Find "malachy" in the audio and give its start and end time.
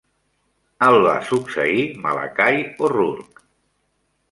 2.07-2.65